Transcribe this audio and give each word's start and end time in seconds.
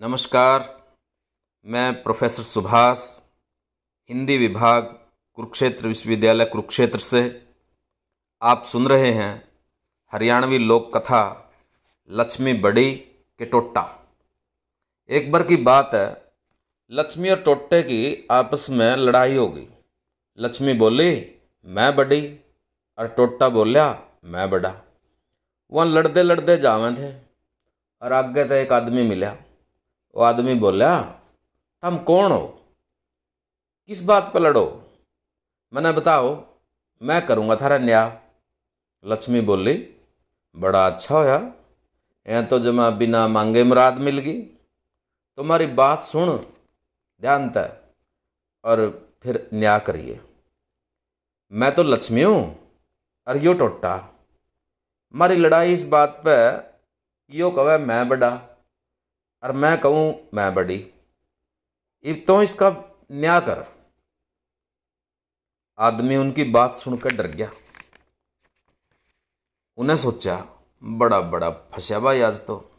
नमस्कार, 0.00 0.62
मैं 1.66 2.02
प्रोफेसर 2.02 2.42
सुभाष, 2.42 3.00
हिंदी 4.10 4.36
विभाग, 4.38 4.82
कुरुक्षेत्र 5.38 5.88
विश्वविद्यालय 5.88 6.44
कुरुक्षेत्र 6.44 6.98
से 6.98 7.20
आप 8.42 8.64
सुन 8.66 8.88
रहे 8.88 9.10
हैं 9.12 9.42
हरियाणवी 10.12 10.58
लोक 10.58 10.90
कथा 10.96 11.20
लक्ष्मी 12.10 12.52
बड़ी 12.52 12.92
के 13.40 13.44
टोटा 13.44 13.82
एक 15.10 15.30
बार 15.32 15.42
की 15.42 15.56
बात 15.56 15.90
है, 15.94 16.06
लक्ष्मी 16.92 17.30
और 17.30 17.42
टोटे 17.42 17.82
की 17.82 18.26
आपस 18.30 18.66
में 18.70 18.96
लड़ाई 18.96 19.36
हो 19.36 19.48
गई। 19.48 19.66
लक्ष्मी 20.38 20.74
बोली, 20.74 21.10
मैं 21.66 21.94
बड़ी, 21.96 22.22
और 22.98 23.08
टोटा 23.08 23.48
बोलिया, 23.48 23.86
मैं 24.24 24.50
बड़ा। 24.50 24.74
वहाँ 25.72 25.86
लड़ते 25.86 26.22
लड़ते 26.22 26.56
जावे 26.56 26.90
थे, 26.92 27.14
और 28.02 28.12
आगे 28.12 28.44
तो 28.44 28.54
एक 28.54 28.72
आदमी 28.72 29.02
मिला। 29.02 29.36
वो 30.16 30.22
आदमी 30.22 30.54
बोला 30.54 31.00
तुम 31.82 31.96
कौन 32.04 32.32
हो? 32.32 32.46
किस 33.88 34.02
बात 34.04 34.32
पर 34.34 34.40
लड़ो? 34.40 34.64
मैंने 35.72 35.92
बताओ, 35.92 36.28
मैं 37.02 37.26
करूँगा 37.26 37.56
थारा 37.56 37.78
न्याय 37.78 38.18
लक्ष्मी 39.04 39.40
बोली, 39.40 39.74
बड़ा 40.54 40.86
अच्छा 40.86 41.14
होया। 41.14 41.36
यहाँ 42.26 42.44
तो 42.46 42.58
जमा 42.58 42.88
बिना 42.90 43.26
मांगे 43.28 43.62
मुराद 43.64 43.98
मिल 43.98 44.18
गई। 44.18 44.40
तुम्हारी 45.38 45.66
बात 45.66 46.02
सुन, 46.02 46.36
ध्यान 47.22 47.48
तय, 47.50 47.72
और 48.64 48.88
फिर 49.22 49.48
न्याय 49.54 49.80
करिए। 49.80 50.20
मैं 51.52 51.74
तो 51.74 51.82
लक्ष्मी 51.82 52.22
हूँ, 52.22 52.42
और 53.26 53.36
यो 53.36 53.54
टोटा। 53.54 53.94
हमारी 55.14 55.36
लड़ाई 55.36 55.72
इस 55.72 55.84
बात 55.88 56.20
पे 56.26 56.36
यो 57.30 57.50
कहे 57.50 57.78
मैं 57.78 58.08
बड़ा। 58.08 58.30
और 59.42 59.52
मैं 59.52 59.80
कहूँ, 59.80 60.28
मैं 60.34 60.54
बड़ी। 60.54 60.78
अब 62.06 62.24
तो 62.26 62.42
इसका 62.42 62.98
न्याय 63.12 63.40
कर। 63.40 63.66
आदमी 65.78 66.16
उनकी 66.16 66.44
बात 66.44 66.74
सुनकर 66.74 67.16
डर 67.16 67.26
गया। 67.26 67.50
उन्हें 69.76 69.96
सोचा, 69.96 70.48
बड़ा 70.84 71.20
बड़ा 71.20 71.50
फंसा 71.50 71.98
भाई 71.98 72.20
आज 72.20 72.46
तो। 72.46 72.70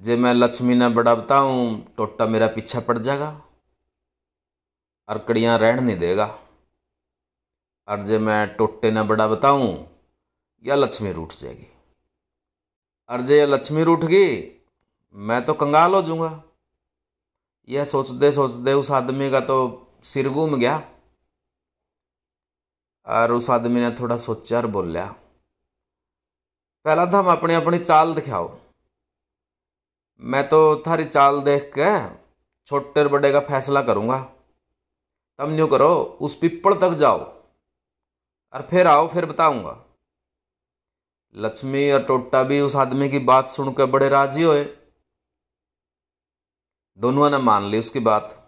जे 0.00 0.16
मैं 0.16 0.34
लक्ष्मी 0.34 0.74
ने 0.74 0.88
बड़ा 0.88 1.14
बताऊँ 1.14 1.94
टोटा 1.96 2.26
मेरा 2.26 2.46
पीछा 2.46 2.80
पड़ 2.80 2.98
जाएगा। 2.98 3.42
और 5.08 5.18
कड़ियाँ 5.18 5.58
रहन 5.58 5.84
नहीं 5.84 5.96
देगा। 5.96 6.38
और 7.88 8.06
जे 8.06 8.18
मैं 8.18 8.56
टोटे 8.56 8.90
ने 8.90 9.02
बड़ा 9.02 9.28
बताऊँ 9.28 9.86
या 10.64 10.74
लक्ष्मी 10.74 11.12
रूठ 11.12 11.32
जाएगी। 11.32 11.66
और 13.08 13.20
जे 13.20 13.46
लक्ष्मी 13.46 13.82
रूठ 13.82 14.04
गई 14.04 14.61
मैं 15.14 15.44
तो 15.44 15.54
कंगाल 15.54 15.94
हो 15.94 16.02
जाऊँगा। 16.02 16.42
यह 17.68 17.84
सोचते 17.84 18.30
सोचते 18.32 18.72
उस 18.72 18.90
आदमी 18.90 19.30
का 19.30 19.40
तो 19.40 19.56
सिर 20.04 20.28
घूम 20.28 20.56
गया। 20.56 20.76
और 23.06 23.32
उस 23.32 23.50
आदमी 23.50 23.80
ने 23.80 23.90
थोड़ा 23.90 24.16
सोचा 24.16 24.56
और 24.56 24.66
बोलिया 24.66 25.04
पहला 26.84 27.06
था 27.06 27.18
हम 27.18 27.30
अपनी 27.30 27.54
अपनी 27.54 27.78
चाल 27.78 28.14
दिखाओ। 28.14 28.50
मैं 30.22 30.48
तो 30.48 30.82
थारी 30.86 31.04
चाल 31.04 31.40
देख 31.42 31.70
के 31.78 31.92
छोटे 32.66 33.00
और 33.00 33.08
बड़े 33.08 33.32
का 33.32 33.40
फैसला 33.40 33.82
करूँगा। 33.82 34.18
तब 35.38 35.50
न्यू 35.50 35.66
करो, 35.66 36.18
उस 36.20 36.34
पिप्पल 36.34 36.74
तक 36.80 36.96
जाओ 36.98 37.18
और 38.52 38.66
फिर 38.70 38.86
आओ, 38.86 39.08
फिर 39.08 39.26
बताऊँगा। 39.26 39.78
लक्ष्मी 41.34 41.90
और 41.92 42.02
टोटा 42.04 42.42
भी 42.42 42.60
उस 42.60 42.76
आदमी 42.76 43.08
की 43.08 43.18
बात 43.20 43.48
सुनकर 43.48 43.86
बड़े 43.86 44.08
राज़ी 44.08 44.42
हुए। 44.42 44.64
दोनों 46.98 47.30
ने 47.30 47.38
मान 47.40 47.68
ली 47.70 47.78
उसकी 47.78 48.00
बात। 48.02 48.38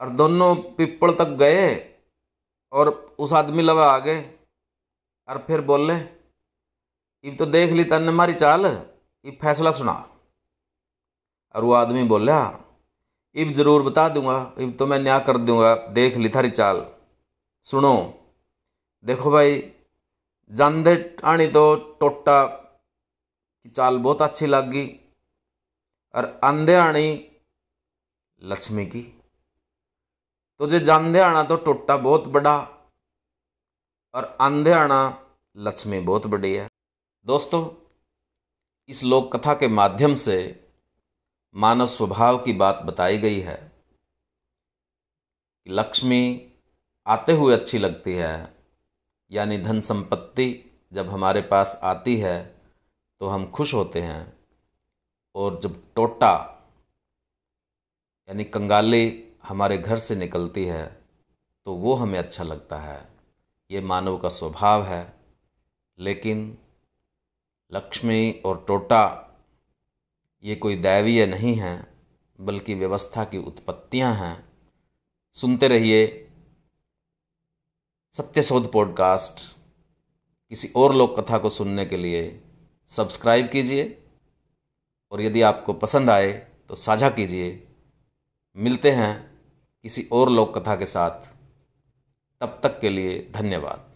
और 0.00 0.08
दोनों 0.10 0.54
पिपल 0.74 1.12
तक 1.14 1.36
गए 1.38 1.66
और 2.72 2.88
उस 3.18 3.32
आदमी 3.32 3.62
लवा 3.62 3.86
आ 3.86 3.98
गए 3.98 4.20
और 5.28 5.44
फिर 5.46 5.60
बोले, 5.62 5.94
इब 7.24 7.36
तो 7.38 7.46
देख 7.48 7.72
ली 7.72 7.84
तन 7.84 8.08
हमारी 8.08 8.34
चाल, 8.34 8.66
इब 9.24 9.38
फैसला 9.42 9.70
सुना। 9.72 9.92
और 11.54 11.64
वो 11.64 11.72
आदमी 11.74 12.02
बोला, 12.04 12.38
इब 13.36 13.52
ज़रूर 13.52 13.82
बता 13.82 14.08
दूँगा, 14.08 14.52
इब 14.58 14.76
तो 14.78 14.86
मैं 14.86 14.98
न्याय 14.98 15.20
कर 15.20 15.38
दूँगा, 15.38 15.74
देख 15.74 16.16
ली 16.16 16.28
थारी 16.28 16.50
चाल। 16.50 16.86
सुनो, 17.66 17.94
देखो 19.04 19.30
भाई 19.30 19.62
जानदे 20.50 20.94
आनी 21.24 21.46
तो 21.48 21.74
टोटा 22.00 22.44
की 22.44 23.68
चाल 23.70 23.98
बहुत 23.98 24.22
अच्छी 24.22 24.46
लग। 24.46 24.70
गई 24.70 24.86
और 26.14 26.40
आंधे 26.44 26.74
आनी 26.76 27.08
लक्ष्मी 28.42 28.86
की। 28.86 29.02
तो 30.60 30.66
जे 30.68 30.80
जानदे 30.80 31.20
आना 31.20 31.42
तो 31.42 31.56
टोटा 31.56 31.96
बहुत 31.96 32.26
बड़ा 32.28 32.56
और 34.14 34.36
आंधे 34.40 34.72
आना 34.72 35.00
लक्ष्मी 35.56 36.00
बहुत 36.00 36.26
बड़ी 36.26 36.54
है। 36.54 36.68
दोस्तों, 37.26 37.68
इस 38.88 39.02
लोक 39.04 39.34
कथा 39.36 39.54
के 39.54 39.68
माध्यम 39.68 40.14
से 40.16 40.38
मानव 41.54 41.86
स्वभाव 41.86 42.38
की 42.38 42.52
बात 42.54 42.82
बताई 42.84 43.18
गई 43.18 43.40
है 43.40 43.58
लक्ष्मी 45.66 46.52
आते 47.06 47.32
हुए 47.32 47.54
अच्छी 47.54 47.78
लगती 47.78 48.12
है, 48.12 48.54
यानी 49.30 49.58
धन 49.58 49.80
संपत्ति 49.82 50.48
जब 50.92 51.08
हमारे 51.08 51.40
पास 51.42 51.80
आती 51.84 52.16
है 52.16 52.42
तो 53.20 53.28
हम 53.28 53.50
खुश 53.50 53.74
होते 53.74 54.00
हैं। 54.02 54.39
और 55.34 55.60
जब 55.60 55.82
टोटा, 55.94 56.32
यानी 58.28 58.44
कंगाली 58.44 59.24
हमारे 59.42 59.78
घर 59.78 59.98
से 59.98 60.16
निकलती 60.16 60.64
है 60.64 60.86
तो 61.66 61.74
वो 61.74 61.94
हमें 61.94 62.18
अच्छा 62.18 62.44
लगता 62.44 62.78
है। 62.78 63.08
ये 63.70 63.80
मानव 63.80 64.18
का 64.18 64.28
स्वभाव 64.28 64.82
है, 64.84 65.12
लेकिन 65.98 66.58
लक्ष्मी 67.72 68.30
और 68.46 68.64
टोटा 68.68 69.26
ये 70.44 70.56
कोई 70.56 70.76
दैवीय 70.76 71.26
नहीं 71.26 71.54
है, 71.54 71.86
बल्कि 72.38 72.74
व्यवस्था 72.74 73.24
की 73.24 73.38
उत्पत्तियाँ 73.38 74.14
हैं। 74.14 74.48
सुनते 75.36 75.68
रहिए 75.68 76.26
सत्यशोध 78.14 78.70
पॉडकास्ट। 78.72 79.40
किसी 80.52 80.72
और 80.76 80.94
लोक 80.94 81.18
कथा 81.20 81.38
को 81.38 81.50
सुनने 81.50 81.86
के 81.86 81.96
लिए 81.96 82.42
सब्सक्राइब 82.90 83.48
कीजिए। 83.48 83.99
और 85.10 85.22
यदि 85.22 85.42
आपको 85.42 85.72
पसंद 85.72 86.10
आए 86.10 86.32
तो 86.68 86.74
साझा 86.74 87.10
कीजिए। 87.10 87.68
मिलते 88.56 88.90
हैं 88.90 89.40
किसी 89.82 90.08
और 90.12 90.30
लोक 90.30 90.58
कथा 90.58 90.76
के 90.76 90.86
साथ। 90.86 91.28
तब 92.40 92.60
तक 92.62 92.80
के 92.80 92.88
लिए 92.88 93.30
धन्यवाद। 93.32 93.89